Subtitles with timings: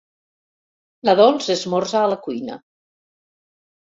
[1.09, 2.59] La Dols esmorza a la cuina.